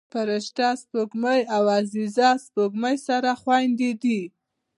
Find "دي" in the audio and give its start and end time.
4.01-4.21